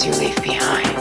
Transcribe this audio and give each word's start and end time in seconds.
you 0.00 0.10
leave 0.12 0.42
behind. 0.42 0.91